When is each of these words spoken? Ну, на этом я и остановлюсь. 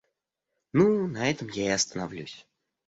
Ну, 0.73 0.87
на 1.07 1.29
этом 1.29 1.49
я 1.49 1.65
и 1.65 1.67
остановлюсь. 1.69 2.47